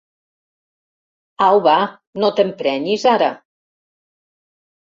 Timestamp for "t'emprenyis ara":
2.41-3.31